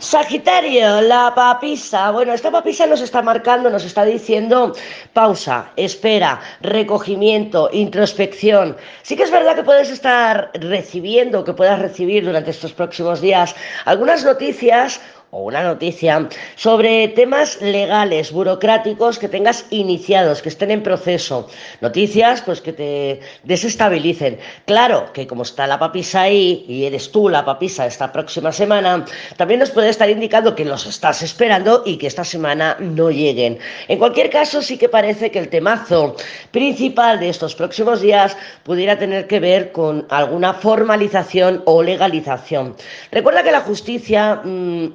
[0.00, 2.12] Sagitario, la papisa.
[2.12, 4.72] Bueno, esta papisa nos está marcando, nos está diciendo
[5.12, 8.76] pausa, espera, recogimiento, introspección.
[9.02, 13.56] Sí que es verdad que puedes estar recibiendo, que puedas recibir durante estos próximos días
[13.86, 15.00] algunas noticias
[15.30, 21.48] o una noticia sobre temas legales, burocráticos que tengas iniciados, que estén en proceso.
[21.80, 24.38] Noticias pues que te desestabilicen.
[24.66, 29.04] Claro que como está la papisa ahí y eres tú la papisa esta próxima semana,
[29.36, 33.58] también nos puede estar indicando que los estás esperando y que esta semana no lleguen.
[33.88, 36.16] En cualquier caso, sí que parece que el temazo
[36.50, 42.76] principal de estos próximos días pudiera tener que ver con alguna formalización o legalización.
[43.10, 44.88] Recuerda que la justicia mmm,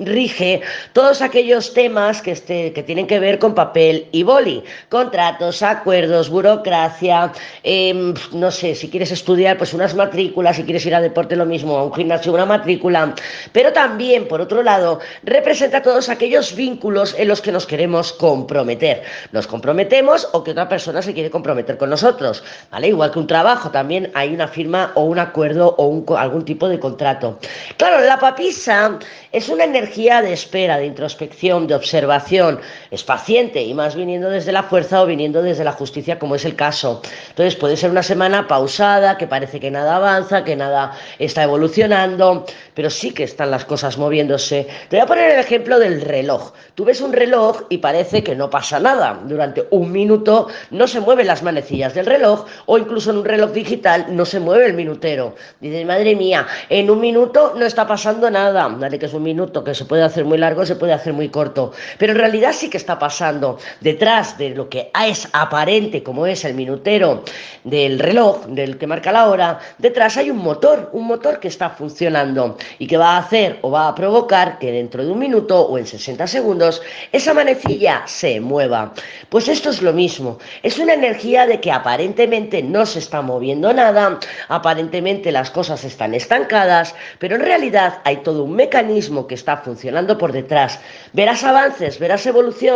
[0.93, 6.29] todos aquellos temas que, este, que tienen que ver con papel y boli, contratos, acuerdos,
[6.29, 7.31] burocracia,
[7.63, 11.45] em, no sé, si quieres estudiar, pues unas matrículas, si quieres ir a deporte lo
[11.45, 13.13] mismo, a un gimnasio, una matrícula,
[13.51, 19.03] pero también, por otro lado, representa todos aquellos vínculos en los que nos queremos comprometer.
[19.31, 22.89] Nos comprometemos o que otra persona se quiere comprometer con nosotros, ¿vale?
[22.89, 26.79] Igual que un trabajo, también hay una firma o un acuerdo o algún tipo de
[26.79, 27.39] contrato.
[27.77, 28.99] Claro, la papisa
[29.31, 32.59] es una energía de espera, de introspección, de observación,
[32.93, 36.45] es paciente y más viniendo desde la fuerza o viniendo desde la justicia, como es
[36.45, 37.01] el caso.
[37.29, 42.45] Entonces puede ser una semana pausada, que parece que nada avanza, que nada está evolucionando,
[42.75, 44.67] pero sí que están las cosas moviéndose.
[44.89, 46.53] Te voy a poner el ejemplo del reloj.
[46.75, 49.19] Tú ves un reloj y parece que no pasa nada.
[49.25, 53.53] Durante un minuto no se mueven las manecillas del reloj o incluso en un reloj
[53.53, 55.33] digital no se mueve el minutero.
[55.59, 58.69] Dices, madre mía, en un minuto no está pasando nada.
[58.79, 61.29] Dale que es un minuto que se puede hacer muy largo, se puede hacer muy
[61.29, 61.71] corto.
[61.97, 63.57] Pero en realidad sí que está pasando.
[63.79, 67.23] Detrás de lo que es aparente, como es el minutero
[67.63, 71.69] del reloj, del que marca la hora, detrás hay un motor, un motor que está
[71.69, 75.61] funcionando y que va a hacer o va a provocar que dentro de un minuto
[75.61, 76.81] o en 60 segundos
[77.13, 78.93] esa manecilla se mueva.
[79.29, 80.39] Pues esto es lo mismo.
[80.61, 84.19] Es una energía de que aparentemente no se está moviendo nada,
[84.49, 90.17] aparentemente las cosas están estancadas, pero en realidad hay todo un mecanismo que está funcionando
[90.17, 90.81] por detrás.
[91.13, 92.72] Verás avances, verás evolución.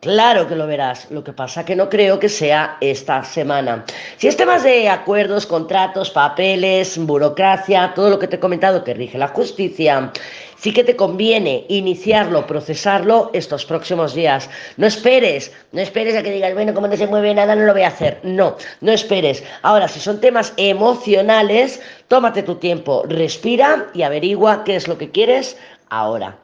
[0.00, 3.84] Claro que lo verás, lo que pasa que no creo que sea esta semana.
[4.18, 8.94] Si es temas de acuerdos, contratos, papeles, burocracia, todo lo que te he comentado que
[8.94, 10.12] rige la justicia,
[10.58, 14.48] sí que te conviene iniciarlo, procesarlo estos próximos días.
[14.76, 17.72] No esperes, no esperes a que digas, bueno, como no se mueve nada, no lo
[17.72, 18.20] voy a hacer.
[18.22, 19.42] No, no esperes.
[19.62, 25.10] Ahora, si son temas emocionales, tómate tu tiempo, respira y averigua qué es lo que
[25.10, 25.56] quieres
[25.88, 26.36] ahora.